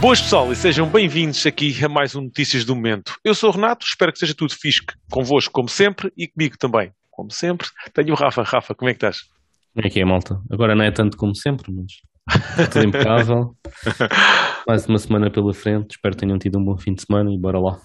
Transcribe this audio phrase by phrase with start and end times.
[0.00, 3.16] Boas pessoal e sejam bem-vindos aqui a mais um Notícias do Momento.
[3.22, 4.80] Eu sou o Renato, espero que esteja tudo fixe
[5.10, 7.68] convosco como sempre e comigo também, como sempre.
[7.92, 8.42] Tenho o Rafa.
[8.42, 9.18] Rafa, como é que estás?
[9.74, 10.40] Como é que é, malta?
[10.50, 12.00] Agora não é tanto como sempre, mas
[12.48, 13.54] está tudo impecável.
[14.66, 17.38] mais uma semana pela frente, espero que tenham tido um bom fim de semana e
[17.38, 17.78] bora lá.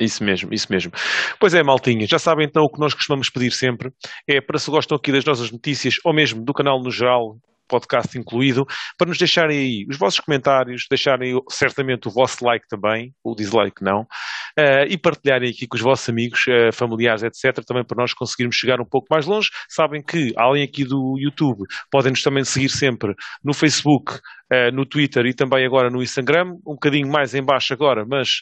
[0.00, 0.90] Isso mesmo, isso mesmo.
[1.38, 3.92] Pois é, maltinha, já sabem então o que nós costumamos pedir sempre
[4.26, 7.38] é para se gostam aqui das nossas notícias ou mesmo do canal no geral,
[7.68, 13.12] podcast incluído, para nos deixarem aí os vossos comentários, deixarem certamente o vosso like também,
[13.22, 17.84] o dislike não, uh, e partilharem aqui com os vossos amigos, uh, familiares, etc., também
[17.84, 19.50] para nós conseguirmos chegar um pouco mais longe.
[19.68, 25.26] Sabem que, além aqui do YouTube, podem-nos também seguir sempre no Facebook, uh, no Twitter
[25.26, 28.40] e também agora no Instagram, um bocadinho mais em baixo agora, mas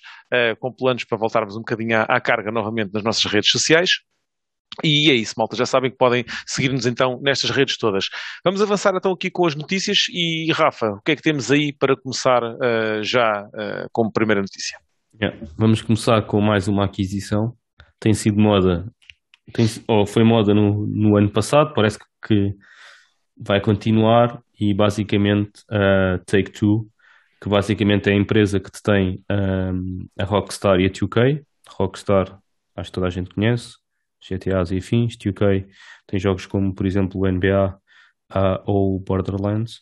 [0.59, 3.91] com planos para voltarmos um bocadinho à, à carga novamente nas nossas redes sociais.
[4.85, 5.57] E é isso, malta.
[5.57, 8.09] Já sabem que podem seguir-nos então nestas redes todas.
[8.45, 11.73] Vamos avançar então aqui com as notícias e Rafa, o que é que temos aí
[11.73, 14.79] para começar uh, já uh, como primeira notícia?
[15.21, 15.39] Yeah.
[15.57, 17.57] Vamos começar com mais uma aquisição.
[17.99, 18.87] Tem sido moda,
[19.53, 22.55] tem, ou foi moda no, no ano passado, parece que
[23.35, 26.87] vai continuar e basicamente a uh, Take-Two,
[27.41, 31.43] que basicamente é a empresa que detém um, a Rockstar e a 2K.
[31.71, 32.39] Rockstar,
[32.77, 33.77] acho que toda a gente conhece
[34.29, 35.17] GTAs e afins.
[35.17, 35.67] 2K
[36.07, 37.79] tem jogos como, por exemplo, o NBA
[38.35, 39.79] uh, ou Borderlands.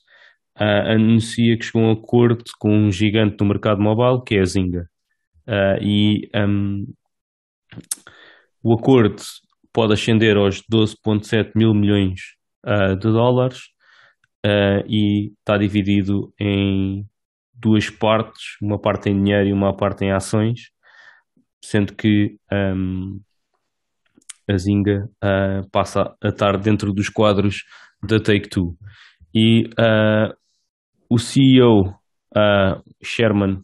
[0.59, 4.41] Uh, anuncia que chegou a um acordo com um gigante do mercado mobile, que é
[4.41, 4.89] a Zynga.
[5.47, 6.87] Uh, e um,
[8.63, 9.23] o acordo
[9.73, 12.21] pode ascender aos 12,7 mil milhões
[12.99, 13.61] de dólares
[14.87, 17.05] e está dividido em
[17.53, 20.71] duas partes, uma parte em dinheiro e uma parte em ações,
[21.63, 23.21] sendo que um,
[24.49, 27.65] a Zinga uh, passa a estar dentro dos quadros
[28.03, 28.77] da Take-Two.
[29.35, 30.35] E uh,
[31.09, 33.63] o CEO uh, Sherman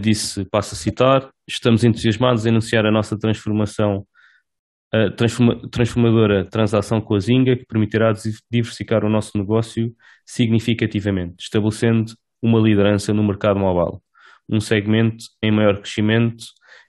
[0.00, 4.04] disse, passo a citar, estamos entusiasmados em anunciar a nossa transformação
[5.16, 8.12] transforma, transformadora transação com a Zinga que permitirá
[8.50, 9.92] diversificar o nosso negócio
[10.24, 12.12] significativamente, estabelecendo
[12.42, 14.00] uma liderança no mercado mobile,
[14.48, 16.44] um segmento em maior crescimento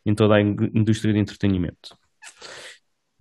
[0.06, 1.98] em toda a indústria de entretenimento.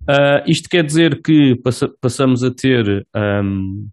[0.07, 3.89] Uh, isto quer dizer que passa, passamos a ter um,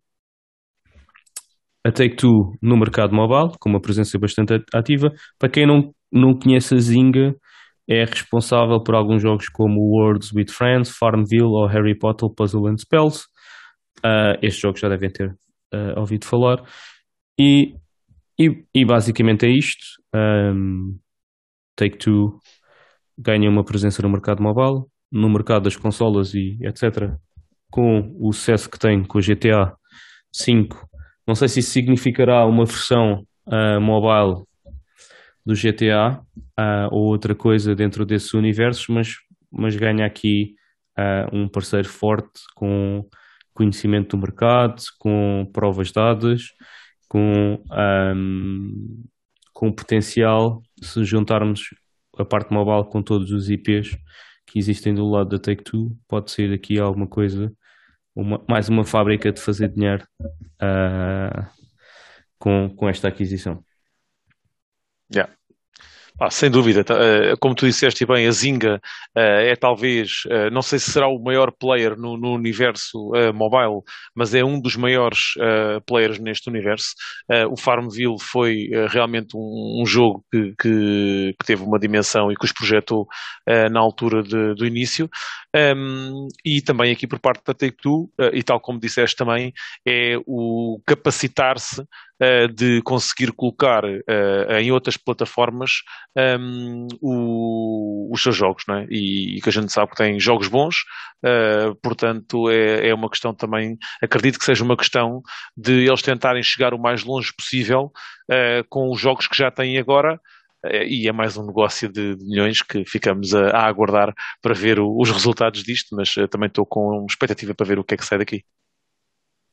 [1.85, 5.11] a Take-Two no mercado mobile, com uma presença bastante ativa.
[5.39, 7.35] Para quem não, não conhece a Zynga,
[7.89, 12.77] é responsável por alguns jogos como Words with Friends, Farmville ou Harry Potter Puzzle and
[12.77, 13.25] Spells.
[14.05, 15.31] Uh, estes jogos já devem ter
[15.75, 16.63] uh, ouvido falar.
[17.39, 17.75] E,
[18.39, 19.85] e, e, basicamente é isto.
[20.15, 20.99] Um,
[21.75, 22.39] Take-Two
[23.19, 27.13] ganha uma presença no mercado mobile no mercado das consolas e etc.,
[27.71, 29.75] com o sucesso que tem com o GTA
[30.33, 30.89] 5,
[31.27, 34.45] não sei se isso significará uma versão uh, mobile
[35.45, 36.21] do GTA
[36.59, 39.15] uh, ou outra coisa dentro desses universos, mas,
[39.51, 40.55] mas ganha aqui
[40.99, 43.09] uh, um parceiro forte com
[43.55, 46.49] conhecimento do mercado, com provas dadas,
[47.09, 49.05] com, um,
[49.53, 51.69] com potencial se juntarmos
[52.19, 53.97] a parte mobile com todos os IPs
[54.53, 57.51] que existem do lado da Take-Two, pode ser aqui alguma coisa,
[58.15, 60.07] uma, mais uma fábrica de fazer dinheiro
[60.61, 61.47] uh,
[62.39, 63.65] com, com esta aquisição.
[65.11, 65.35] Yeah.
[66.25, 68.81] Ah, sem dúvida, eh, como tu disseste bem, a Zinga
[69.13, 73.83] eh, é talvez, eh, não sei se será o maior player no, no universo mobile,
[74.15, 75.35] mas é um dos maiores
[75.85, 76.95] players neste universo.
[77.51, 82.45] o Farmville foi realmente um, um jogo que, que, que, teve uma dimensão e que
[82.45, 83.09] os projetou
[83.71, 85.11] na altura de, do início.
[85.55, 89.53] Um, e também aqui por parte da Take-Two, e tal como disseste também,
[89.87, 91.85] é o capacitar-se
[92.55, 95.83] de conseguir colocar uh, em outras plataformas
[96.39, 98.87] um, o, os seus jogos, não é?
[98.91, 100.77] E, e, que a gente sabe que tem jogos bons,
[101.25, 105.21] uh, portanto é, é uma questão também, acredito que seja uma questão
[105.57, 107.91] de eles tentarem chegar o mais longe possível
[108.71, 110.19] com os jogos que já têm agora,
[110.87, 114.79] e é mais um negócio de, de milhões que ficamos a, a aguardar para ver
[114.79, 118.07] o, os resultados disto, mas também estou com expectativa para ver o que é que
[118.07, 118.43] sai daqui.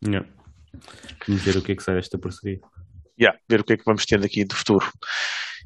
[0.05, 0.25] Yeah.
[1.27, 2.59] Ver o que é que sai desta parceria.
[3.19, 4.89] Yeah, ver o que é que vamos tendo aqui do futuro.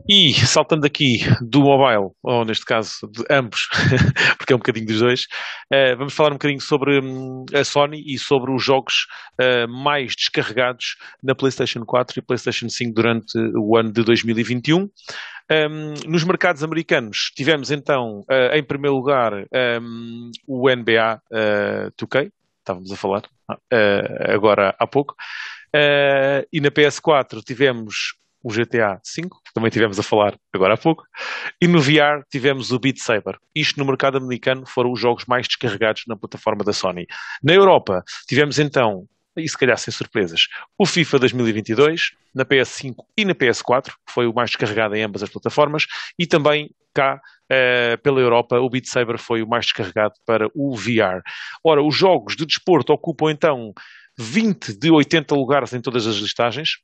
[0.10, 3.68] E saltando aqui do mobile, ou neste caso de ambos,
[4.38, 5.22] porque é um bocadinho dos dois,
[5.72, 9.06] uh, vamos falar um bocadinho sobre um, a Sony e sobre os jogos
[9.40, 14.90] uh, mais descarregados na PlayStation 4 e PlayStation 5 durante o ano de 2021.
[15.52, 19.32] Um, nos mercados americanos tivemos então, uh, em primeiro lugar,
[19.80, 21.22] um, o NBA
[22.00, 25.16] 2K, estávamos a falar uh, agora há pouco.
[25.76, 28.14] Uh, e na PS4 tivemos
[28.44, 31.06] o GTA V, que também tivemos a falar agora há pouco,
[31.62, 33.38] e no VR tivemos o Beat Saber.
[33.56, 37.08] Isto no mercado americano foram os jogos mais descarregados na plataforma da Sony.
[37.42, 39.08] Na Europa tivemos então
[39.38, 40.48] e se calhar sem surpresas,
[40.78, 45.24] o FIFA 2022 na PS5 e na PS4, que foi o mais descarregado em ambas
[45.24, 45.86] as plataformas,
[46.18, 50.76] e também cá uh, pela Europa o Beat Saber foi o mais descarregado para o
[50.76, 51.22] VR.
[51.64, 53.74] Ora, os jogos de desporto ocupam então
[54.18, 56.78] 20 de 80 lugares em todas as listagens,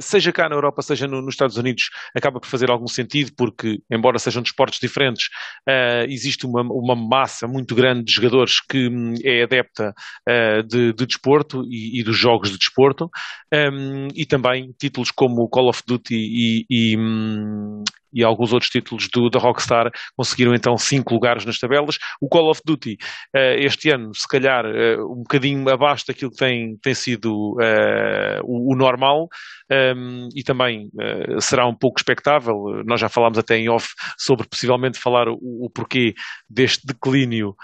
[0.00, 3.78] seja cá na Europa, seja no, nos Estados Unidos, acaba por fazer algum sentido, porque,
[3.90, 5.26] embora sejam desportos diferentes,
[5.68, 9.94] uh, existe uma, uma, massa muito grande de jogadores que um, é adepta
[10.28, 13.10] uh, de, de, desporto e, e, dos jogos de desporto,
[13.52, 17.82] um, e também títulos como Call of Duty e, e, um,
[18.12, 21.96] e alguns outros títulos do, da Rockstar conseguiram então cinco lugares nas tabelas.
[22.20, 22.98] O Call of Duty
[23.36, 28.40] uh, este ano, se calhar, uh, um bocadinho abaixo daquilo que tem, tem sido uh,
[28.44, 29.28] o, o, normal
[29.70, 30.90] um, ehm, e também
[31.40, 32.82] será um pouco expectável.
[32.84, 36.14] Nós já falámos até em off sobre possivelmente falar o, o porquê
[36.48, 37.54] deste declínio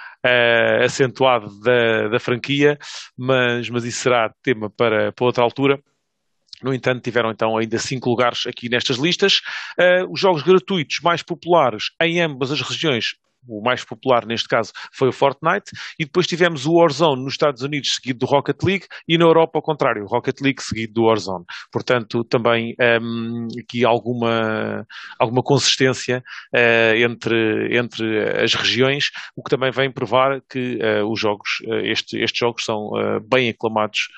[0.83, 2.79] acentuado da, da franquia,
[3.17, 5.81] mas, mas isso será tema para, para outra altura.
[6.63, 9.41] No entanto, tiveram então ainda cinco lugares aqui nestas listas.
[9.79, 13.15] Uh, os jogos gratuitos mais populares em ambas as regiões
[13.49, 17.63] o mais popular neste caso foi o Fortnite, e depois tivemos o Warzone nos Estados
[17.63, 21.05] Unidos seguido do Rocket League e na Europa ao contrário, o Rocket League seguido do
[21.05, 21.45] Warzone.
[21.73, 24.87] Portanto, também um, aqui alguma,
[25.19, 26.23] alguma consistência
[26.55, 31.87] uh, entre, entre as regiões, o que também vem provar que uh, os jogos, uh,
[31.87, 32.91] este, estes jogos são
[33.29, 34.09] bem aclamados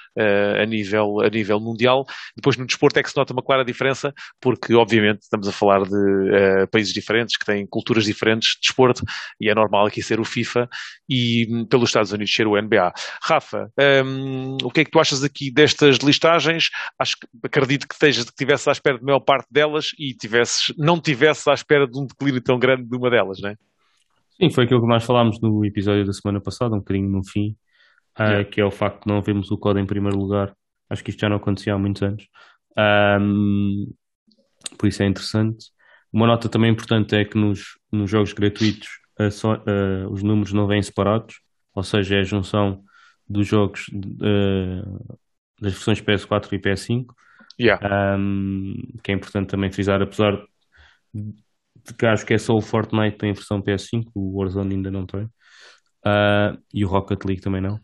[0.61, 2.05] a, nível, a nível mundial.
[2.37, 5.83] Depois no desporto é que se nota uma clara diferença, porque obviamente estamos a falar
[5.83, 9.03] de países diferentes, que têm culturas diferentes de desporto,
[9.41, 10.69] e é normal aqui ser o FIFA
[11.09, 12.93] e hum, pelos Estados Unidos ser o NBA.
[13.23, 13.71] Rafa,
[14.05, 16.71] um, o que é que tu achas aqui destas listagens?
[16.99, 20.75] Acho que acredito que estejas que tivesse à espera de maior parte delas e tivesses,
[20.77, 23.57] não tivesse à espera de um declínio tão grande de uma delas, não é?
[24.41, 27.57] Sim, foi aquilo que nós falámos no episódio da semana passada, um bocadinho no fim,
[28.19, 30.55] uh, que é o facto de não vermos o código em primeiro lugar.
[30.89, 32.29] Acho que isto já não acontecia há muitos anos.
[33.21, 33.93] Um,
[34.79, 35.67] por isso é interessante.
[36.13, 38.89] Uma nota também importante é que nos, nos jogos gratuitos
[39.31, 41.41] so, uh, os números não vêm separados,
[41.75, 42.83] ou seja, é a junção
[43.29, 45.19] dos jogos uh,
[45.61, 47.07] das versões PS4 e PS5,
[47.61, 48.17] yeah.
[48.17, 50.41] um, que é importante também frisar, apesar
[51.13, 54.91] de que acho que é só o Fortnite tem a versão PS5, o Warzone ainda
[54.91, 57.81] não tem, uh, e o Rocket League também não.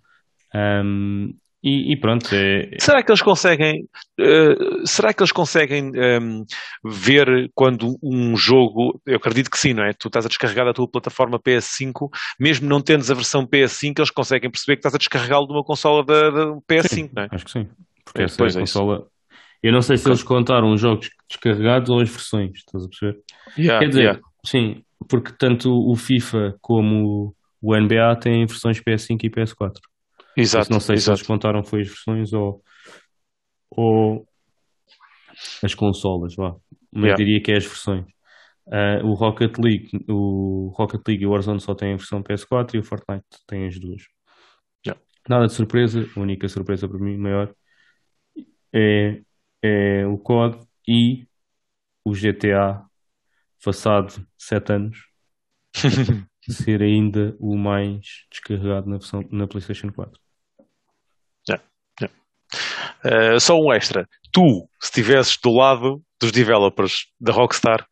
[0.55, 1.35] Um,
[1.65, 2.29] e, e, pronto.
[2.31, 2.77] É...
[2.79, 3.89] Será que eles conseguem?
[4.21, 6.45] Uh, será que eles conseguem um, ehm,
[6.85, 9.01] ver quando um jogo?
[9.07, 9.95] Eu acredito que sim, não é?
[9.95, 14.11] Tu estás a descarregar da tua plataforma PS5, mesmo não tendo a versão PS5, eles
[14.11, 17.29] conseguem perceber que estás a descarregá-lo de uma consola da, da PS5, sim, não é?
[17.31, 17.67] Acho que sim.
[18.05, 19.07] Porque é, essa é a consola.
[19.63, 23.23] Eu não sei se eles contaram os jogos descarregados ou as versões, estás a perceber?
[23.57, 24.21] Yeah, Quer dizer, yeah.
[24.45, 29.73] sim, porque tanto o FIFA como o NBA têm versões PS5 e PS4.
[30.37, 30.71] Exato.
[30.71, 31.19] não sei exato.
[31.19, 32.63] se eles contaram foi as versões ou,
[33.71, 34.27] ou
[35.63, 36.55] as consolas, vá.
[36.93, 37.17] Mas yeah.
[37.17, 38.07] diria que é as versões.
[38.67, 42.75] Uh, o Rocket League, o Rocket League e o Warzone só têm a versão PS4
[42.75, 44.03] e o Fortnite tem as duas.
[44.87, 45.01] Yeah.
[45.29, 47.55] Nada de surpresa, a única surpresa para mim maior
[48.73, 49.23] é,
[49.63, 51.27] é o COD e
[52.05, 52.85] o GTA
[53.63, 54.99] passado 7 anos
[56.49, 60.21] ser ainda o mais descarregado na, versão, na PlayStation 4.
[63.05, 64.09] Uh, só um extra.
[64.33, 64.43] Tu,
[64.81, 67.85] se estivesses do lado dos developers da Rockstar,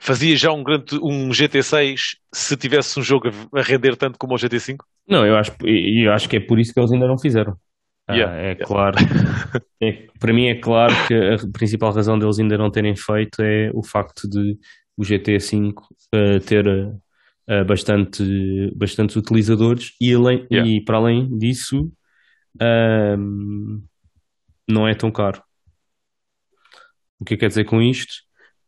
[0.00, 1.96] fazias já um, grande, um GT6
[2.32, 4.76] se tivesse um jogo a render tanto como o GT5?
[5.08, 7.54] Não, eu acho, eu acho que é por isso que eles ainda não fizeram.
[8.06, 8.66] Ah, yeah, é yeah.
[8.66, 8.96] claro.
[9.82, 13.70] é, para mim é claro que a principal razão deles ainda não terem feito é
[13.72, 14.58] o facto de
[14.96, 18.22] o GT5 uh, ter uh, bastante,
[18.76, 20.70] bastantes utilizadores e, além, yeah.
[20.70, 21.90] e para além disso
[22.60, 23.82] uh,
[24.68, 25.42] não é tão caro.
[27.18, 28.12] O que quer dizer com isto?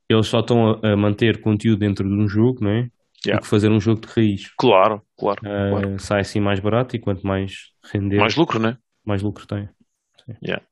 [0.09, 2.89] Eles só estão a, a, manter conteúdo dentro de um jogo, não é?
[3.27, 3.41] Yeah.
[3.41, 4.55] Do que fazer um jogo de raiz.
[4.57, 5.99] Claro, claro, uh, claro.
[5.99, 8.19] Sai assim mais barato e quanto mais render.
[8.19, 8.79] Mais lucro, não é?
[9.05, 9.69] Mais lucro tem.
[10.43, 10.65] Yeah.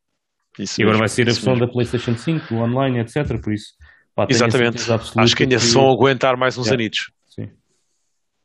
[0.59, 1.67] E agora mesmo, vai ser a versão mesmo.
[1.67, 3.41] da PlayStation 5, online, etc.
[3.43, 3.75] Por isso,
[4.15, 4.83] pá, exatamente.
[5.17, 6.81] Acho que ainda se vão aguentar mais uns yeah.
[6.81, 7.11] anitos.
[7.27, 7.51] Sim.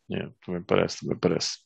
[0.10, 1.60] Yeah, também parece, também parece.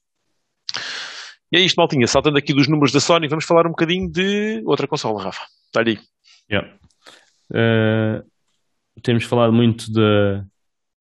[1.53, 2.07] E é isto, maltinha.
[2.07, 5.43] Saltando aqui dos números da Sony, vamos falar um bocadinho de outra consola, Rafa.
[5.67, 6.00] Está ali.
[6.51, 6.75] Yeah.
[7.51, 8.24] Uh,
[9.03, 10.41] temos falado muito de,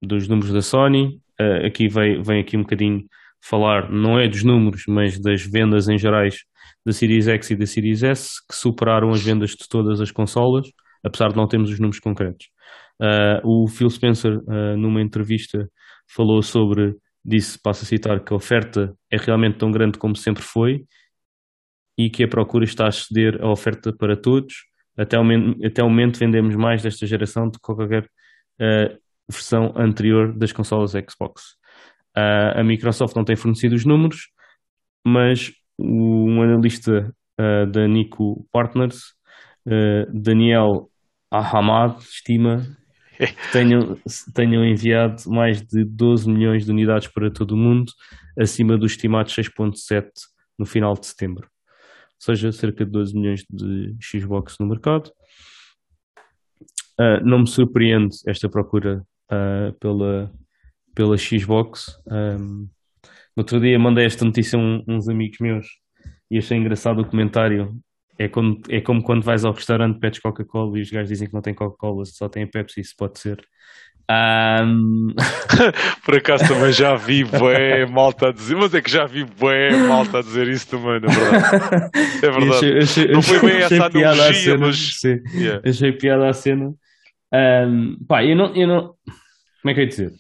[0.03, 1.23] dos números da Sony.
[1.41, 3.01] Uh, aqui vem, vem aqui um bocadinho
[3.43, 6.37] falar, não é dos números, mas das vendas em gerais
[6.85, 10.69] da Series X e da Series S, que superaram as vendas de todas as consolas.
[11.03, 12.47] apesar de não termos os números concretos.
[13.01, 15.67] Uh, o Phil Spencer, uh, numa entrevista,
[16.15, 16.95] falou sobre,
[17.25, 20.85] disse, passo a citar, que a oferta é realmente tão grande como sempre foi
[21.97, 24.55] e que a procura está a ceder a oferta para todos.
[24.97, 25.23] Até o,
[25.65, 28.99] até o momento vendemos mais desta geração do que qualquer uh,
[29.29, 31.43] versão anterior das consolas Xbox.
[32.17, 34.29] Uh, a Microsoft não tem fornecido os números,
[35.07, 39.15] mas um analista uh, da Nico Partners,
[40.13, 40.91] Daniel
[41.31, 42.67] Ahamad, estima
[43.53, 43.99] tenham,
[44.35, 47.93] tenham enviado mais de 12 milhões de unidades para todo o mundo,
[48.39, 50.11] acima do estimado 6.7
[50.59, 51.53] no final de setembro
[52.23, 55.11] seja, cerca de 12 milhões de Xbox no mercado.
[57.01, 60.33] Uh, não me surpreende esta procura uh, pela,
[60.95, 62.01] pela Xbox.
[62.07, 62.69] Um,
[63.37, 65.67] no outro dia mandei esta notícia a um, uns amigos meus
[66.31, 67.77] e achei engraçado o comentário.
[68.23, 71.35] É como, é como quando vais ao restaurante, pedes Coca-Cola e os gajos dizem que
[71.35, 73.45] não tem Coca-Cola, só tem Pepsi, isso pode ser.
[74.09, 75.09] Um...
[76.07, 79.71] Por acaso também já vi bué malta a dizer, mas é que já vi bué
[79.89, 81.91] malta a dizer isso também, na verdade.
[82.23, 82.55] É verdade.
[82.55, 84.77] Achei, achei, não foi bem essa analogia, cena, mas.
[85.01, 85.69] Sim, yeah.
[85.69, 86.73] Achei piada a cena.
[87.35, 88.95] Um, pá, eu não, eu não.
[89.63, 90.13] Como é que eu ia dizer?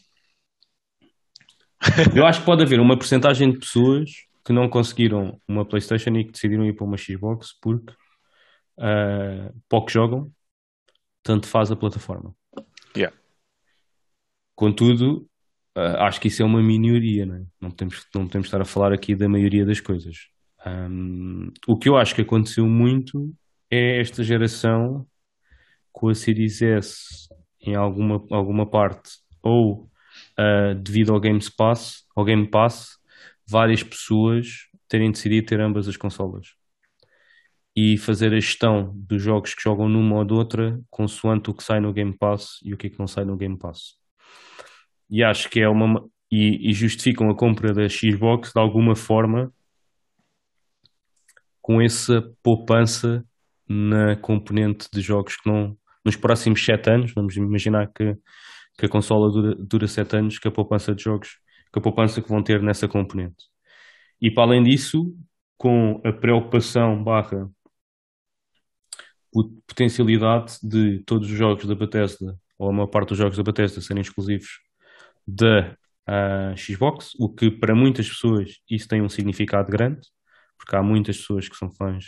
[2.17, 4.11] Eu acho que pode haver uma porcentagem de pessoas
[4.45, 7.93] que não conseguiram uma PlayStation e que decidiram ir para uma Xbox porque
[8.79, 10.33] uh, pouco jogam,
[11.23, 12.35] tanto faz a plataforma.
[12.97, 13.17] Yeah.
[14.55, 15.29] Contudo,
[15.77, 17.43] uh, acho que isso é uma minoria, não, é?
[17.61, 20.29] não, podemos, não podemos estar a falar aqui da maioria das coisas.
[20.67, 23.35] Um, o que eu acho que aconteceu muito
[23.71, 25.07] é esta geração
[25.91, 27.29] com a Series S
[27.61, 29.11] em alguma, alguma parte,
[29.43, 29.89] ou
[30.39, 32.99] uh, devido ao Game Pass, ao Game Pass,
[33.49, 36.55] várias pessoas terem decidido ter ambas as consolas.
[37.75, 41.63] E fazer a gestão dos jogos que jogam numa ou de outra consoante o que
[41.63, 43.97] sai no Game Pass e o que, é que não sai no Game Pass.
[45.09, 49.53] E acho que é uma e, e, justificam a compra da Xbox de alguma forma
[51.61, 53.25] com essa poupança
[53.69, 58.17] na componente de jogos que não nos próximos 7 anos, vamos imaginar que,
[58.77, 61.39] que a consola dura, dura 7 anos, que a poupança de jogos,
[61.73, 63.47] que a poupança que vão ter nessa componente.
[64.21, 65.17] E para além disso,
[65.57, 67.51] com a preocupação barra
[69.67, 73.81] potencialidade de todos os jogos da Bethesda, ou a maior parte dos jogos da Bethesda
[73.81, 74.61] serem exclusivos
[75.27, 75.77] da
[76.09, 80.01] uh, Xbox, o que para muitas pessoas isso tem um significado grande,
[80.59, 82.05] porque há muitas pessoas que são fãs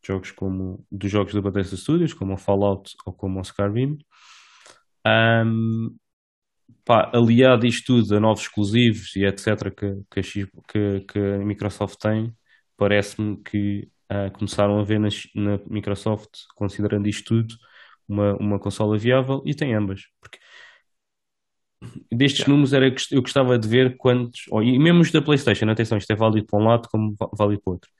[0.00, 3.98] de jogos como dos jogos da Bethesda Studios, como o Fallout ou como o Skyrim.
[5.06, 5.96] Um,
[6.84, 9.70] pá, aliado isto tudo a novos exclusivos e etc.
[9.74, 10.22] que, que, a,
[10.68, 12.34] que, que a Microsoft tem,
[12.76, 17.54] parece-me que uh, começaram a ver na, na, Microsoft, considerando isto tudo,
[18.08, 20.02] uma, uma consola viável e tem ambas.
[20.20, 20.38] Porque
[22.12, 22.50] destes yeah.
[22.50, 26.10] números era eu gostava de ver quantos, oh, e mesmo os da PlayStation, atenção, isto
[26.12, 27.90] é válido para um lado como válido para o outro.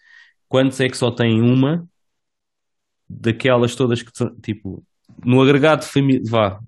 [0.49, 1.87] Quantos é que só têm uma
[3.09, 4.11] daquelas todas que
[4.43, 4.85] tipo
[5.25, 6.61] no agregado de família, vá,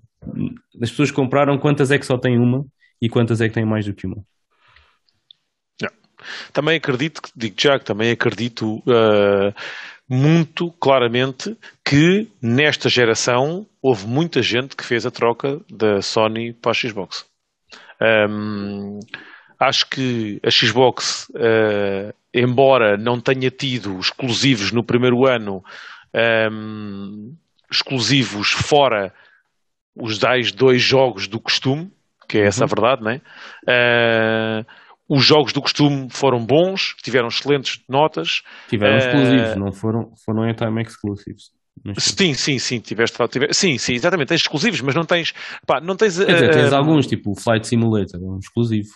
[0.81, 2.65] as pessoas compraram, quantas é que só têm uma
[3.01, 4.23] e quantas é que têm mais do que uma?
[6.53, 9.53] Também acredito, digo já que também acredito uh,
[10.07, 16.71] muito claramente que nesta geração houve muita gente que fez a troca da Sony para
[16.71, 17.25] a Xbox.
[18.29, 18.99] Um,
[19.59, 25.63] acho que a Xbox, uh, embora não tenha tido exclusivos no primeiro ano,
[26.51, 27.35] um,
[27.71, 29.13] exclusivos fora
[29.95, 31.91] os tais dois jogos do costume,
[32.27, 32.69] que é essa uhum.
[32.71, 33.21] a verdade, não é?
[33.67, 34.65] Uh,
[35.09, 38.41] os jogos do costume foram bons, tiveram excelentes notas.
[38.69, 41.51] Tiveram uh, exclusivos, não foram, foram em time exclusives.
[41.97, 45.33] Sim, sim, sim, tiveste, tiveste, sim, sim, exatamente, tens exclusivos, mas não tens,
[45.65, 48.89] pá, não tens, Quer dizer, tens uh, alguns, tipo o Flight Simulator, é um exclusivo.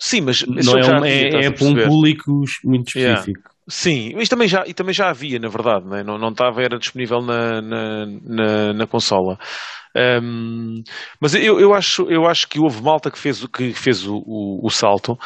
[0.00, 3.38] Sim, mas não é, um, é, é para um público muito específico.
[3.38, 3.55] Yeah.
[3.68, 6.04] Sim, mas também já, e também já havia, na verdade, não, é?
[6.04, 9.36] não, não estava, era disponível na, na, na, na consola.
[10.22, 10.82] Um,
[11.20, 14.60] mas eu, eu, acho, eu acho que houve malta que fez, que fez o, o,
[14.64, 15.18] o salto,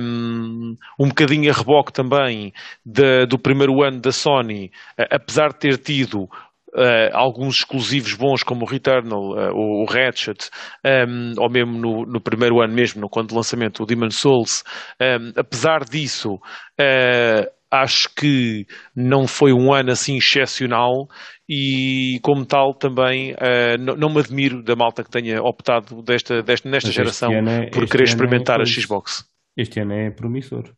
[0.00, 2.54] um, um bocadinho a reboque também
[2.86, 4.70] de, do primeiro ano da Sony,
[5.10, 6.28] apesar de ter tido
[6.76, 10.50] Uh, alguns exclusivos bons como o Returnal, uh, o, o Ratchet,
[10.84, 14.64] um, ou mesmo no, no, primeiro ano mesmo, no quando lançamento, o Demon Souls,
[15.00, 21.08] um, apesar disso, uh, acho que não foi um ano assim excepcional
[21.48, 26.42] e como tal também uh, não, não, me admiro da malta que tenha optado desta,
[26.42, 29.28] desta, nesta geração é, por querer é experimentar é a Xbox.
[29.56, 30.72] Este ano é promissor.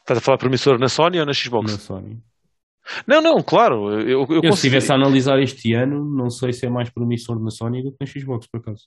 [0.00, 1.72] Estás a falar promissor na Sony ou na Xbox?
[1.72, 2.22] Na Sony.
[3.06, 4.00] Não, não, claro.
[4.00, 7.42] Eu, eu, Eu, se estivesse a analisar este ano, não sei se é mais promissor
[7.42, 8.84] na Sony do que na Xbox, por acaso.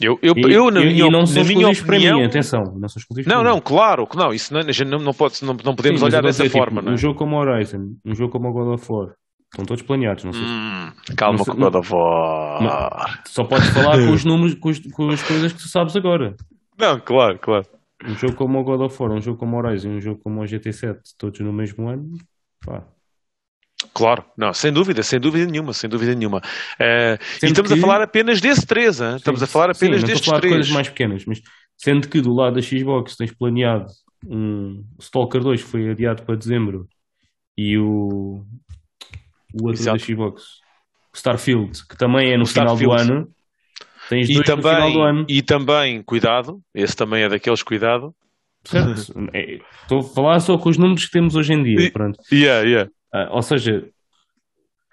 [0.00, 2.18] Eu, eu, E, eu, na e- minha, e não na são minha opinião.
[2.18, 4.32] mim, atenção, não são exclusivos Não, não, claro que não.
[4.32, 6.76] Isso não, a gente não, não, pode, não, não podemos Sim, olhar dessa dizer, forma,
[6.80, 6.94] tipo, não é?
[6.94, 9.14] Um jogo como Horizon, um jogo como o God of War,
[9.50, 10.42] estão todos planeados, não sei.
[10.42, 13.22] se- Hum, calma Não sei- com o God of War.
[13.26, 16.34] Só podes falar com os números, com, os- com as coisas que tu sabes agora.
[16.78, 17.66] Não, claro, claro.
[18.04, 20.42] Um jogo como o God of War, um jogo como o Horizon, um jogo como
[20.42, 22.12] o GT7, todos no mesmo ano,
[22.64, 22.82] pá.
[23.92, 26.40] Claro, não, sem dúvida, sem dúvida nenhuma, sem dúvida nenhuma.
[26.78, 29.16] Eh, e estamos a que- falar apenas desse três, hein?
[29.16, 31.24] estamos Sim, a falar sim, apenas não estou a destes falar de coisas mais pequenas,
[31.26, 31.40] mas
[31.76, 33.86] sendo que do lado da Xbox tens planeado
[34.26, 36.88] um Stalker 2 que foi adiado para dezembro
[37.56, 38.42] e o,
[39.54, 39.98] o outro Exato.
[39.98, 40.42] da Xbox,
[41.12, 43.12] o Starfield, que também é no O final do Starfield.
[43.12, 43.28] ano,
[44.08, 45.26] tens E do também, ano.
[45.28, 48.14] e também, cuidado, esse também é daqueles, cuidado.
[48.64, 49.12] Certo?
[49.34, 51.80] É, Estou a falar só com os números que temos hoje em dia.
[51.82, 52.18] E- Pronto.
[52.32, 52.90] Yeah, yeah.
[53.12, 53.88] Ah, ou seja,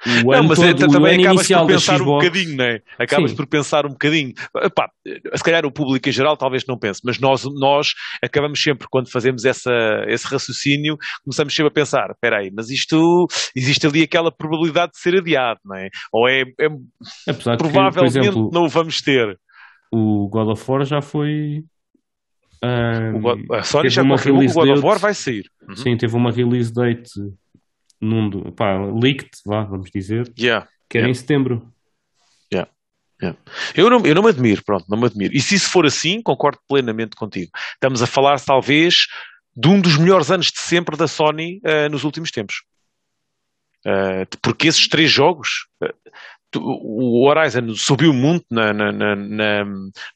[0.05, 2.82] o Não, ano mas todo, é, também acabas por pensar um Xbox, bocadinho, não é?
[3.00, 3.38] Acabas Sim.
[3.38, 4.34] por pensar um bocadinho.
[4.62, 4.89] Epá,
[5.36, 7.88] se calhar o público em geral talvez não pense, mas nós, nós
[8.22, 9.72] acabamos sempre, quando fazemos essa,
[10.08, 15.00] esse raciocínio, começamos sempre a pensar: espera aí, mas isto, existe ali aquela probabilidade de
[15.00, 15.89] ser adiado, não é?
[16.12, 19.39] Ou é, é de que, provavelmente exemplo, não o vamos ter.
[19.89, 21.63] o God of War já foi.
[22.62, 25.46] ah, O God- a Sony já confirmou que o God of War vai sair.
[25.70, 25.75] Uhum.
[25.77, 27.10] Sim, teve uma release date
[28.03, 30.67] num do, pá, leaked, vá, vamos dizer, Yeah.
[30.89, 31.12] que era Yeah.
[31.12, 31.69] em setembro.
[33.74, 35.33] Eu não, eu não me admiro, pronto, não me admiro.
[35.33, 37.50] E se isso for assim, concordo plenamente contigo.
[37.74, 39.07] Estamos a falar, talvez,
[39.55, 42.63] de um dos melhores anos de sempre da Sony eh, nos últimos tempos.
[43.86, 45.93] Eh, porque esses três jogos, tu-
[46.60, 49.15] o Horizon subiu muito na, na, na,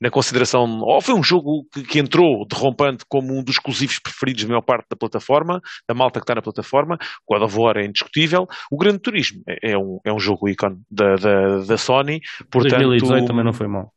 [0.01, 4.43] na- consideração, ou foi um jogo que, que entrou derrompante como um dos exclusivos preferidos
[4.43, 6.97] da maior parte da plataforma, da malta que está na plataforma.
[7.27, 8.47] O God of War é indiscutível.
[8.71, 12.19] O Grande Turismo é, é um, é um jogo ícone da, da, da Sony.
[12.49, 13.93] Portanto, 2018 também não foi mal.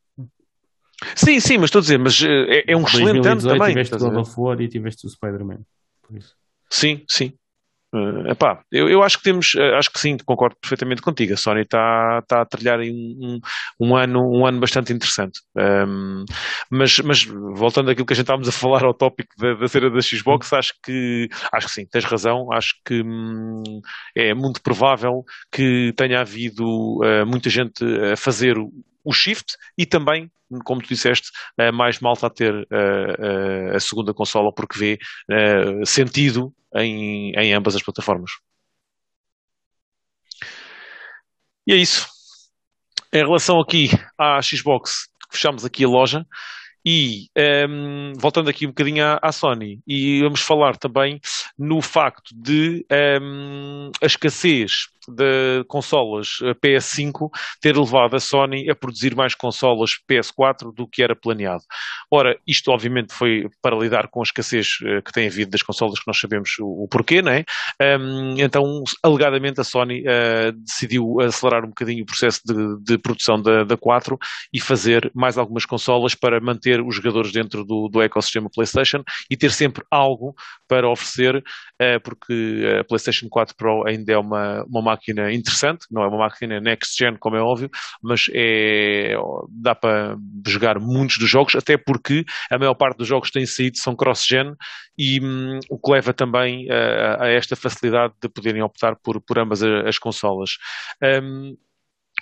[1.15, 2.29] Sim, sim, mas estou a dizer, mas eh,
[2.69, 3.69] é, é um excelente ano 2018 também.
[3.75, 5.61] tiveste o God of War e tiveste o Spider-Man.
[6.07, 6.35] Por isso.
[6.69, 7.33] Sim, sim.
[7.93, 11.35] Eh, epá, eu, eu acho que temos, eh, acho que sim, concordo perfeitamente contigo.
[11.35, 13.41] A Sony está está a trilhar aí um,
[13.81, 15.41] um, um ano, um ano bastante interessante.
[15.59, 16.25] Ehm,
[16.71, 19.91] mas, mas voltando àquilo que a gente estávamos a falar ao tópico da, da cena
[19.91, 22.53] da Xbox, acho que acho que sim, tens razão.
[22.53, 23.63] Acho que hum,
[24.15, 28.57] é muito provável que tenha havido eh, muita gente a fazer
[29.05, 30.31] o, shift e também,
[30.65, 33.17] como tu disseste, eh, mais malta a ter eh,
[33.73, 34.99] eh, a segunda consola porque vê
[35.31, 38.31] eh, sentido em, em ambas as plataformas.
[41.67, 42.07] E é isso.
[43.13, 46.27] Em relação aqui à Xbox, fechamos aqui a loja
[46.85, 51.21] e ehm, voltando aqui um bocadinho à, à Sony e vamos falar também
[51.59, 58.75] no facto de ehm, a escassez de consolas eh, PS5 ter levado a Sony a
[58.75, 61.63] produzir mais consolas PS4 do que era planeado.
[62.11, 65.99] Ora, isto obviamente foi para lidar com a escassez eh, que tem havido das consolas
[65.99, 67.45] que nós sabemos o, o porquê, não é?
[67.99, 73.41] Um, então, alegadamente, a Sony uh, decidiu acelerar um bocadinho o processo de, de produção
[73.41, 74.19] da, da 4
[74.53, 79.37] e fazer mais algumas consolas para manter os jogadores dentro do, do ecossistema PlayStation e
[79.37, 80.35] ter sempre algo
[80.69, 86.03] para oferecer, uh, porque a PlayStation 4 Pro ainda é uma, uma máquina interessante, não
[86.03, 87.71] é uma máquina next-gen, como é óbvio,
[88.03, 89.15] mas é,
[89.49, 93.47] dá para jogar muitos dos jogos, até porque a maior parte dos jogos que têm
[93.47, 94.55] saído são cross-gen
[94.99, 99.39] e hum, o que leva também uh, a esta facilidade de poderem optar por, por
[99.39, 100.51] ambas as, as consolas.
[101.03, 101.57] Um,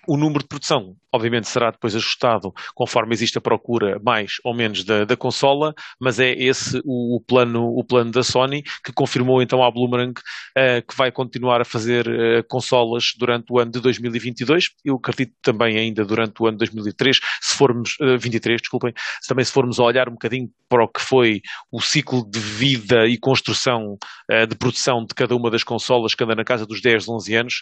[0.08, 4.82] o número de produção, obviamente, será depois ajustado conforme existe a procura mais ou menos
[4.82, 9.42] da, da consola, mas é esse o, o, plano, o plano da Sony, que confirmou
[9.42, 13.80] então à Bloomerang uh, que vai continuar a fazer uh, consolas durante o ano de
[13.80, 14.70] 2022.
[14.82, 19.28] Eu acredito também ainda durante o ano de 2003, se formos, uh, 23, desculpem, se
[19.28, 23.06] também se formos a olhar um bocadinho para o que foi o ciclo de vida
[23.06, 23.98] e construção
[24.32, 27.34] uh, de produção de cada uma das consolas, que anda na casa dos 10, 11
[27.34, 27.54] anos,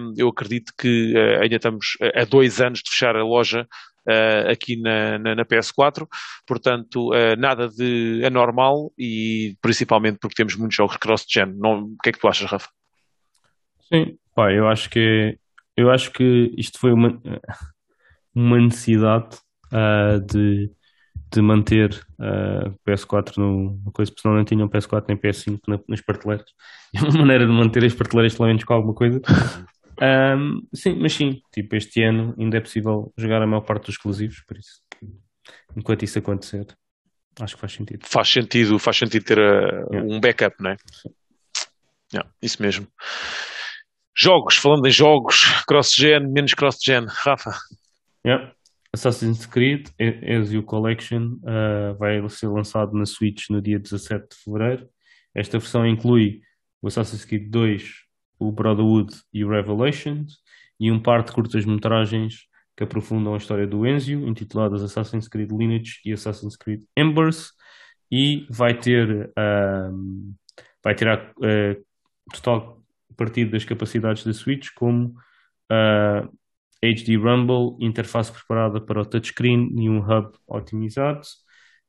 [0.00, 1.81] um, eu acredito que ainda estamos
[2.14, 3.66] a dois anos de fechar a loja
[4.08, 6.06] uh, aqui na, na, na, PS4,
[6.46, 11.54] portanto, uh, nada de anormal e principalmente porque temos muitos jogos cross-gen.
[11.62, 12.68] O que é que tu achas, Rafa?
[13.92, 15.38] Sim, pá, eu acho que
[15.76, 17.20] eu acho que isto foi uma,
[18.34, 19.36] uma necessidade
[19.72, 20.70] uh, de,
[21.32, 25.80] de manter uh, PS4 no, no coisa, porque senão não tinham PS4 nem PS5 na,
[25.88, 26.46] nas prateleiras.
[26.94, 29.18] É uma maneira de manter as prateleiras pelo menos com alguma coisa.
[30.02, 33.94] Um, sim, mas sim, tipo, este ano ainda é possível jogar a maior parte dos
[33.94, 34.80] exclusivos, por isso,
[35.76, 36.66] enquanto isso acontecer,
[37.40, 38.04] acho que faz sentido.
[38.04, 40.02] Faz sentido, faz sentido ter uh, yeah.
[40.02, 40.76] um backup, não é?
[42.12, 42.88] Yeah, isso mesmo.
[44.14, 45.36] Jogos, falando em jogos,
[45.66, 47.06] cross-gen, menos cross-gen.
[47.06, 47.56] Rafa.
[48.26, 48.52] Yeah.
[48.94, 54.86] Assassin's Creed Ezio Collection uh, vai ser lançado na Switch no dia 17 de fevereiro.
[55.34, 56.42] Esta versão inclui
[56.82, 57.90] o Assassin's Creed 2,
[58.46, 60.38] o Brotherhood e o Revelations,
[60.78, 66.00] e um par de curtas-metragens que aprofundam a história do Ezio, intituladas Assassin's Creed Lineage
[66.04, 67.52] e Assassin's Creed Embers,
[68.10, 70.34] e vai ter, um,
[70.82, 71.84] vai ter a, uh,
[72.34, 72.82] total
[73.16, 75.14] partido das capacidades da Switch, como
[75.70, 76.28] uh,
[76.82, 81.22] HD Rumble, interface preparada para o touchscreen e um hub otimizado.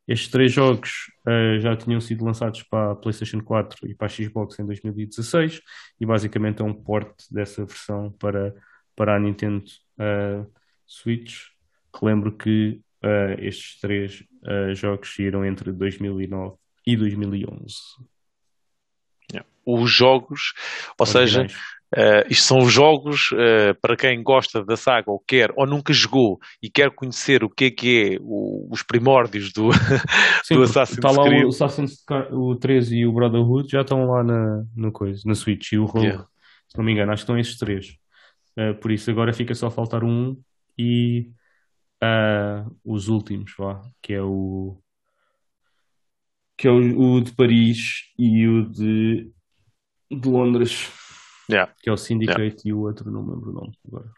[0.08, 4.10] Estes três jogos uh, já tinham sido lançados para a PlayStation 4 e para a
[4.10, 5.62] Xbox em 2016
[6.00, 8.54] e basicamente é um port dessa versão para,
[8.96, 9.64] para a Nintendo
[9.98, 10.52] uh,
[10.86, 11.48] Switch.
[11.96, 14.24] Relembro que uh, estes três
[14.76, 17.76] jogos saíram entre 2009 e 2011.
[19.32, 19.50] Yeah.
[19.66, 20.54] Os jogos,
[21.00, 21.32] ou Originais.
[21.32, 21.60] seja,
[21.94, 25.94] Uh, isto são os jogos uh, para quem gosta da saga ou quer ou nunca
[25.94, 29.70] jogou e quer conhecer o que é que é o, os primórdios do,
[30.44, 31.46] Sim, do Assassin's está lá Creed.
[31.46, 35.74] O Assassin's o 13 e o Brotherhood já estão lá na, na coisa, na Switch
[35.74, 36.26] e o Rogue, yeah.
[36.68, 37.96] se não me engano, acho que estão esses três.
[38.58, 40.36] Uh, por isso agora fica só a faltar um
[40.78, 41.30] e
[42.84, 44.78] os últimos, vá, que é o
[46.58, 49.32] que é o, o de Paris e o de,
[50.12, 50.92] de Londres.
[51.50, 51.72] Yeah.
[51.82, 52.62] Que é o Syndicate yeah.
[52.66, 54.10] e o outro, não me lembro o nome agora.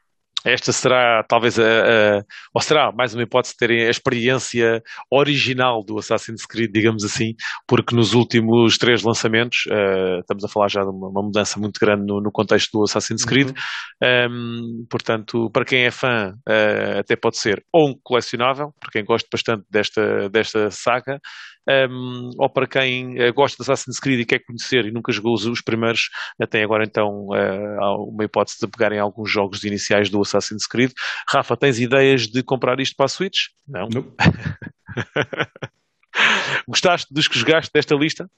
[0.46, 5.84] Esta será talvez a, a, ou será mais uma hipótese de terem a experiência original
[5.84, 7.34] do Assassin's Creed, digamos assim,
[7.68, 11.80] porque nos últimos três lançamentos, uh, estamos a falar já de uma, uma mudança muito
[11.80, 13.28] grande no, no, contexto do Assassin's uhum.
[13.28, 14.30] Creed, uhum.
[14.30, 19.04] um, portanto, para quem é fã, uh, até pode ser ou um colecionável, para quem
[19.04, 21.20] gosta bastante desta, desta saga,
[21.68, 25.34] um, ou para quem uh, gosta de Assassin's Creed e quer conhecer e nunca jogou
[25.34, 26.10] os, os primeiros,
[26.50, 30.92] tem agora então uh, uma hipótese de pegarem alguns jogos iniciais do Assassin's Creed.
[31.28, 33.48] Rafa, tens ideias de comprar isto para a Switch?
[33.68, 33.88] Não.
[33.90, 34.14] não.
[36.68, 38.30] Gostaste dos que jogaste desta lista?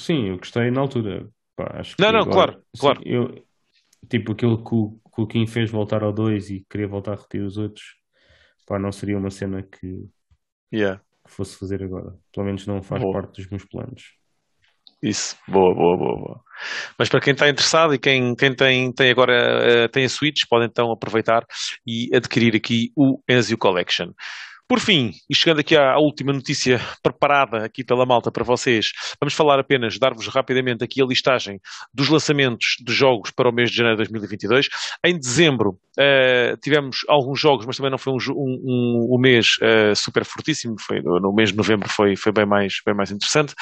[0.00, 1.28] Sim, eu gostei na altura.
[1.54, 3.02] Pá, não, não, agora, claro, sim, claro.
[3.04, 3.46] Eu,
[4.10, 7.16] tipo aquilo que o, que o Kim fez voltar ao 2 e queria voltar a
[7.16, 7.94] repetir os outros,
[8.66, 10.08] pá, não seria uma cena que,
[10.72, 12.14] yeah que fosse fazer agora.
[12.32, 13.14] Pelo menos não faz boa.
[13.14, 14.02] parte dos meus planos.
[15.02, 16.40] Isso, boa, boa, boa, boa.
[16.98, 20.42] Mas para quem está interessado e quem, quem tem, tem agora uh, tem a Switch,
[20.48, 21.44] pode então aproveitar
[21.86, 24.12] e adquirir aqui o Ezio Collection.
[24.66, 29.34] Por fim, e chegando aqui à, última notícia preparada aqui pela malta para vocês, vamos
[29.34, 31.60] falar apenas, dar-vos rapidamente aqui a listagem
[31.92, 34.68] dos lançamentos de jogos para o mês de janeiro de 2022.
[35.04, 39.58] Em dezembro uh, tivemos alguns jogos, mas também não foi um, um, um, um mês
[39.60, 43.52] uh, super fortíssimo, foi, no mês de novembro foi, foi bem, mais, bem mais interessante.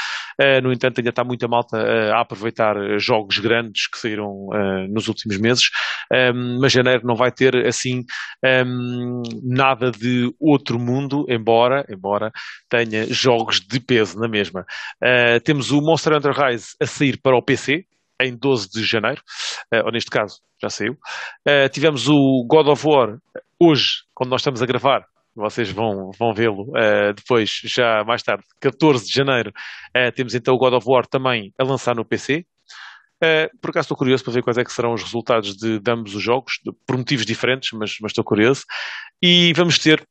[0.40, 1.76] Uh, no entanto, ainda está muita malta
[2.14, 4.48] a aproveitar jogos grandes que saíram
[4.88, 5.64] nos últimos meses,
[6.60, 8.04] mas janeiro não vai ter assim
[9.42, 12.31] nada de outro mundo mundo, embora, embora
[12.68, 14.66] tenha jogos de peso na mesma.
[15.02, 17.85] Uh, temos o Monster Hunter Rise a sair para o PC,
[18.20, 19.22] em 12 de janeiro,
[19.74, 20.92] uh, ou neste caso, já saiu.
[21.48, 23.18] Uh, tivemos o God of War
[23.59, 28.44] hoje, quando nós estamos a gravar, vocês vão, vão vê-lo uh, depois, já mais tarde,
[28.61, 29.50] 14 de janeiro,
[29.96, 32.44] uh, temos então o God of War também a lançar no PC.
[33.22, 35.92] Uh, por acaso estou curioso para ver quais é que serão os resultados de, de
[35.92, 38.64] ambos os jogos, de, por motivos diferentes, mas, mas estou curioso.
[39.22, 40.05] E vamos ter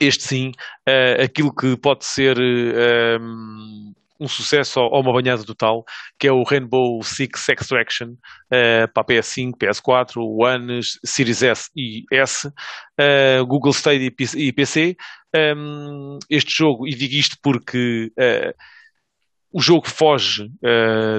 [0.00, 0.52] este sim,
[0.88, 5.84] uh, aquilo que pode ser uh, um sucesso ou uma banhada total,
[6.18, 12.48] que é o Rainbow Six Extraction uh, para PS5, PS4, One, Series S e S,
[12.48, 14.96] uh, Google Stadia e PC.
[15.34, 18.54] Um, este jogo, e digo isto porque uh,
[19.52, 20.50] o jogo foge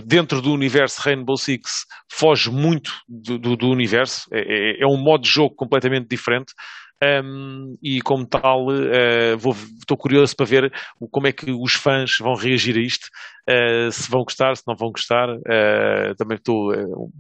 [0.06, 4.98] dentro do universo Rainbow Six, foge muito do, do, do universo, é, é, é um
[4.98, 6.54] modo de jogo completamente diferente.
[7.03, 10.73] Um, e como tal uh, vou, estou curioso para ver
[11.12, 13.07] como é que os fãs vão reagir a isto,
[13.47, 16.73] uh, se vão gostar, se não vão gostar, uh, também estou,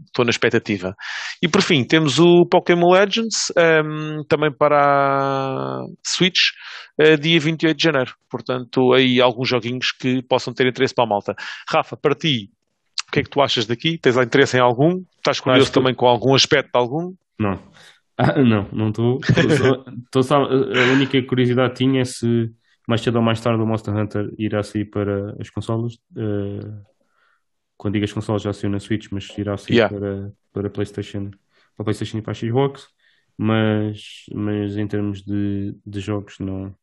[0.05, 0.95] estou na expectativa.
[1.43, 3.51] E por fim, temos o Pokémon Legends,
[3.85, 6.39] um, também para a Switch,
[7.21, 8.15] dia 28 de janeiro.
[8.31, 11.35] Portanto, aí alguns joguinhos que possam ter interesse para a malta.
[11.69, 12.49] Rafa, para ti,
[13.07, 13.99] o que é que tu achas daqui?
[13.99, 15.03] Tens interesse em algum?
[15.17, 17.13] Estás curioso também com algum aspecto de algum?
[17.39, 17.61] Não.
[18.17, 19.19] Ah, não, não estou.
[20.15, 22.51] A única curiosidade tinha é se
[22.87, 25.95] mais cedo ou mais tarde o Monster Hunter irá sair para as consolas.
[26.15, 26.81] Uh,
[27.75, 29.95] quando digo as consolas já saiu na Switch, mas irá sair yeah.
[29.95, 31.29] para, para PlayStation,
[31.75, 32.87] para PlayStation e para a Xbox.
[33.37, 36.75] Mas, mas em termos de, de jogos não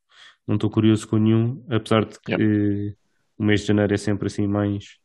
[0.47, 2.95] não estou curioso com nenhum, apesar de que yeah.
[3.39, 4.99] o mês de janeiro é sempre assim mais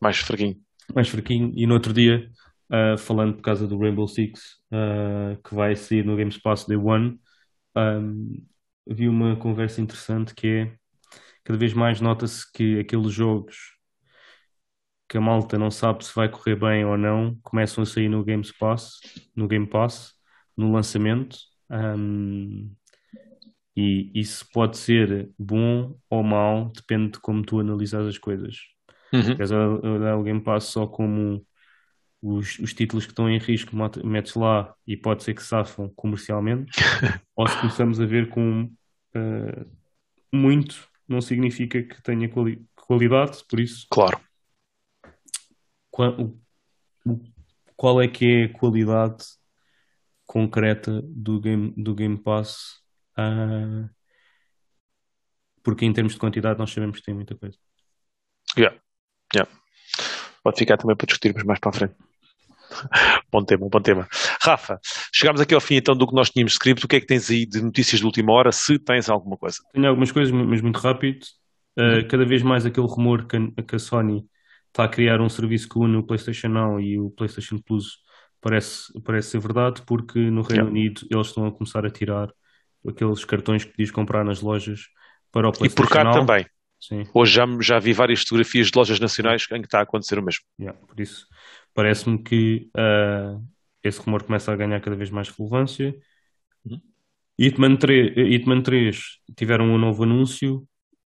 [0.00, 0.56] mais fraquinho.
[0.92, 1.52] Mais fraquinho.
[1.54, 2.28] E no outro dia
[2.72, 6.76] uh, falando por causa do Rainbow Six, uh, que vai sair no Games Pass Day
[6.76, 7.20] One,
[7.76, 8.44] um,
[8.86, 10.72] vi uma conversa interessante que é
[11.44, 13.76] cada vez mais nota-se que aqueles jogos
[15.08, 18.24] que a malta não sabe se vai correr bem ou não começam a sair no
[18.24, 18.98] Games Pass,
[19.36, 20.14] no Game Pass,
[20.56, 21.36] no lançamento.
[21.70, 22.74] Um,
[23.76, 28.56] e isso pode ser bom ou mau, depende de como tu analisas as coisas.
[29.12, 29.36] Uhum.
[29.36, 31.44] Queres olhar o Game Pass só como
[32.22, 36.70] os, os títulos que estão em risco, metes lá e pode ser que safam comercialmente,
[37.34, 38.70] ou se começamos a ver com
[39.16, 39.70] uh,
[40.32, 43.86] muito, não significa que tenha quali qualidade, por isso.
[43.90, 44.20] Claro.
[45.90, 46.34] Qual,
[47.76, 49.24] qual é que é a qualidade
[50.24, 52.80] concreta do Game, do game Pass?
[53.18, 53.88] Uh,
[55.62, 57.56] porque em termos de quantidade nós sabemos que tem muita coisa.
[58.56, 58.78] Yeah.
[59.34, 59.50] Yeah.
[60.42, 62.11] Pode ficar também para discutirmos mais para a frente.
[63.30, 64.08] bom tema, bom tema.
[64.40, 64.80] Rafa,
[65.12, 66.84] chegámos aqui ao fim então do que nós tínhamos escrito.
[66.84, 69.58] O que é que tens aí de notícias de última hora, se tens alguma coisa?
[69.72, 71.20] Tenho algumas coisas, mas muito rápido.
[71.78, 74.26] Uh, cada vez mais aquele rumor que a, que a, Sony
[74.68, 77.98] está a criar um serviço que une o PlayStation Now e o PlayStation Plus
[78.42, 80.70] parece, parece ser verdade, porque no Reino yeah.
[80.70, 82.28] Unido eles estão a começar a tirar
[82.86, 84.88] aqueles cartões que diz comprar nas lojas
[85.30, 86.12] para o PlayStation E por cá Now.
[86.12, 86.46] também.
[86.78, 87.06] Sim.
[87.14, 90.22] Hoje já, já vi várias fotografias de lojas nacionais em que está a acontecer o
[90.22, 90.42] mesmo.
[90.60, 91.26] Yeah, por isso,
[91.74, 93.42] parece-me que uh,
[93.82, 95.94] esse rumor começa a ganhar cada vez mais relevância.
[96.64, 96.80] Uhum.
[97.38, 100.66] Hitman 3, Hitman 3 tiveram um novo anúncio,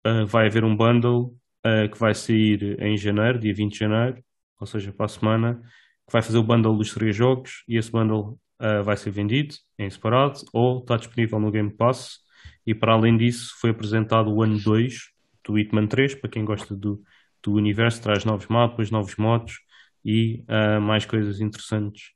[0.06, 4.24] uh, vai haver um bundle uh, que vai sair em janeiro, dia 20 de janeiro,
[4.60, 5.60] ou seja, para a semana,
[6.06, 9.54] que vai fazer o bundle dos três jogos e esse bundle uh, vai ser vendido
[9.78, 12.20] em separado ou está disponível no Game Pass.
[12.66, 15.10] E para além disso, foi apresentado o ano 2
[15.44, 17.00] do Hitman 3, para quem gosta do,
[17.42, 19.60] do universo, traz novos mapas, novos modos,
[20.06, 22.12] e uh, mais coisas interessantes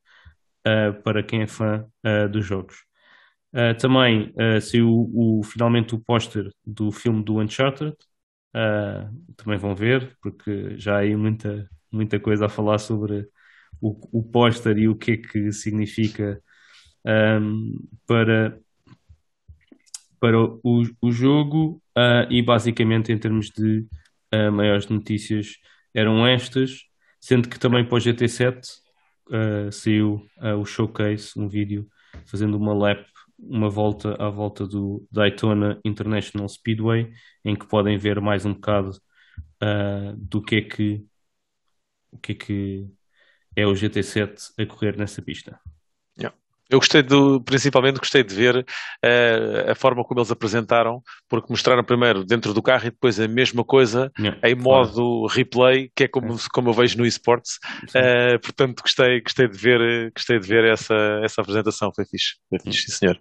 [0.66, 2.84] uh, para quem é fã uh, dos jogos.
[3.80, 7.96] também saiu o, finalmente o póster do filme do Uncharted.
[9.36, 13.26] também vão ver, porque já há aí muita, muita coisa a falar sobre
[13.80, 16.40] o, o póster e o que é que significa
[17.04, 18.56] um, para,
[20.20, 21.82] para o, o jogo.
[22.30, 23.84] e basicamente, em termos de
[24.52, 25.56] maiores notícias,
[25.92, 26.89] eram estas
[27.20, 28.80] sendo que também para o GT7
[29.28, 31.88] uh, saiu uh, o showcase, um vídeo
[32.26, 33.06] fazendo uma lap,
[33.38, 37.12] uma volta à volta do Daytona International Speedway,
[37.44, 38.90] em que podem ver mais um bocado
[39.62, 41.06] uh, do que é que
[42.12, 42.88] o que é que
[43.56, 45.60] é o GT7 a correr nessa pista.
[46.70, 51.82] Eu gostei do, principalmente gostei de ver uh, a forma como eles apresentaram, porque mostraram
[51.82, 55.26] primeiro dentro do carro e depois a mesma coisa yeah, em modo claro.
[55.26, 57.58] replay, que é como, como eu vejo no esportes.
[57.88, 61.92] Uh, portanto, gostei, gostei de ver, gostei de ver essa, essa apresentação.
[61.92, 63.20] Foi fixe, foi fixe, sim, senhor.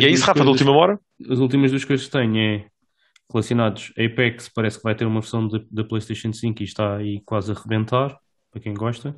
[0.00, 1.00] E é isso, Rafa, coisas, da última hora?
[1.28, 2.66] As últimas duas coisas que tenho é
[3.32, 3.92] relacionados.
[3.98, 7.50] A Apex parece que vai ter uma versão da PlayStation 5 e está aí quase
[7.50, 8.16] a rebentar,
[8.50, 9.16] para quem gosta.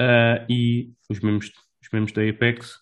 [0.00, 1.50] Uh, e os membros
[1.82, 2.78] os membros da Apex,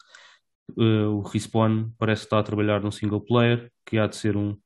[0.77, 4.57] uh, o Respawn parece estar a trabalhar num single player, que há de ser um,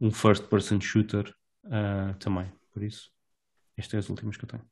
[0.00, 1.32] um first person shooter
[1.64, 2.50] uh, também.
[2.72, 3.10] Por isso,
[3.76, 4.64] estas são as últimas que eu tenho.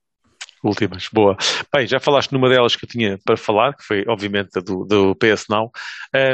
[0.65, 1.37] Últimas, boa.
[1.75, 4.85] Bem, já falaste numa delas que eu tinha para falar, que foi obviamente a do,
[4.87, 5.71] do PS Now.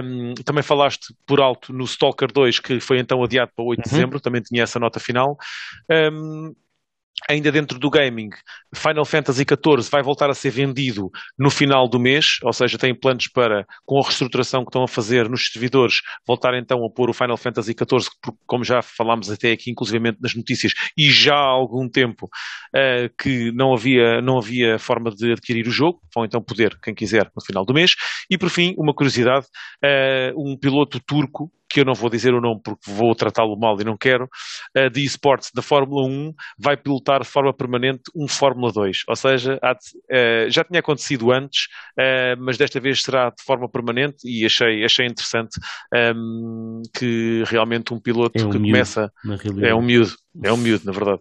[0.05, 3.83] Um, também falaste por alto no Stalker 2, que foi então adiado para 8 uhum.
[3.83, 5.37] de dezembro, também tinha essa nota final.
[5.91, 6.55] Um,
[7.29, 8.31] ainda dentro do gaming,
[8.75, 12.95] Final Fantasy XIV vai voltar a ser vendido no final do mês, ou seja, tem
[12.95, 17.11] planos para, com a reestruturação que estão a fazer nos servidores, voltar então a pôr
[17.11, 18.09] o Final Fantasy XIV,
[18.47, 23.53] como já falámos até aqui, inclusivamente nas notícias, e já há algum tempo uh, que
[23.53, 27.45] não havia, não havia forma de adquirir o jogo, vão então poder, quem quiser, no
[27.45, 27.93] final do mês.
[28.29, 29.47] E por fim, uma curiosidade,
[29.85, 33.81] uh, um piloto turco que eu não vou dizer o nome porque vou tratá-lo mal
[33.81, 34.29] e não quero,
[34.77, 39.05] uh, de esportes da Fórmula 1 vai pilotar de forma permanente um Fórmula 2.
[39.09, 41.67] Ou seja, há uh, já tinha acontecido antes,
[41.99, 45.59] uh, mas desta vez será de forma permanente e achei, achei interessante
[45.95, 49.13] um, ehm, que realmente um piloto é um que miúdo, começa.
[49.63, 51.21] É um miúdo, é um miúdo, na verdade.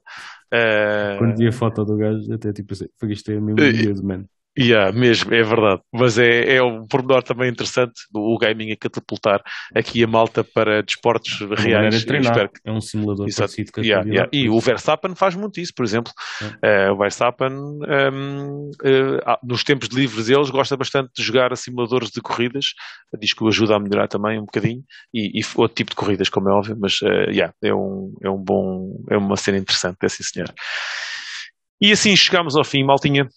[1.19, 4.25] Quando vi a foto do gajo, até tipo assim, foi isto é mesmo miúdo, mano.
[4.57, 5.81] Yeah, mesmo, é verdade.
[5.93, 9.41] Mas é, é um pormenor também interessante o gaming a catapultar
[9.73, 12.03] aqui a malta para desportos é reais.
[12.03, 12.49] Treinar.
[12.49, 12.59] Que...
[12.65, 13.41] É um simulador Exato.
[13.41, 14.29] parecido com yeah, yeah.
[14.33, 16.11] E o Verstappen faz muito isso, por exemplo.
[16.41, 21.53] Uh, o Verstappen, um, uh, ah, nos tempos de livres deles, gosta bastante de jogar
[21.53, 22.65] a simuladores de corridas.
[23.17, 24.83] Diz que o ajuda a melhorar também um bocadinho.
[25.13, 26.75] E, e outro tipo de corridas, como é óbvio.
[26.77, 30.53] Mas uh, yeah, é, um, é um bom, é uma cena interessante, é sim senhor.
[31.81, 33.29] E assim chegamos ao fim, maltinha.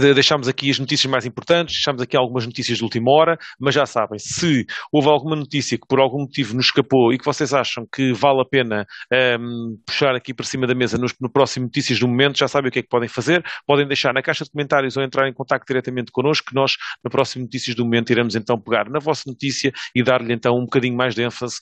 [0.00, 3.86] Deixámos aqui as notícias mais importantes, deixámos aqui algumas notícias de última hora, mas já
[3.86, 7.84] sabem, se houve alguma notícia que por algum motivo nos escapou e que vocês acham
[7.92, 11.66] que vale a pena um, ehm, puxar aqui para cima da mesa no, no, próximo
[11.66, 13.42] Notícias do Momento, já sabem o que é que podem fazer.
[13.66, 17.10] Podem deixar na caixa de comentários ou entrar em contato diretamente connosco, que nós, no
[17.10, 20.96] próximo Notícias do Momento, iremos então pegar na vossa notícia e dar-lhe então um bocadinho
[20.96, 21.56] mais de ênfase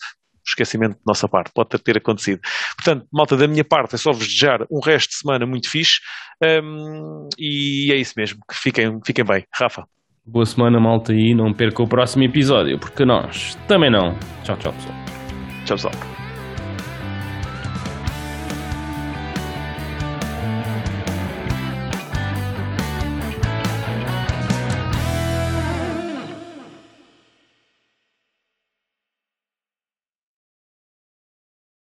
[0.47, 2.41] esquecimento de nossa parte, pode ter acontecido.
[2.77, 6.01] Portanto, malta, da minha parte é só vos desejar um resto de semana muito fixe
[6.63, 9.45] um, e é isso mesmo, que fiquem, fiquem bem.
[9.53, 9.85] Rafa.
[10.25, 14.17] Boa semana, malta, e não perca o próximo episódio, porque nós também não.
[14.45, 14.95] Tchau, tchau, pessoal.
[15.65, 16.22] Tchau, pessoal.